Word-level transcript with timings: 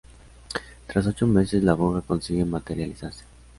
Tras 0.87 1.05
ocho 1.05 1.27
meses, 1.27 1.63
la 1.63 1.75
fuga 1.77 2.01
consigue 2.01 2.43
materializarse. 2.43 3.23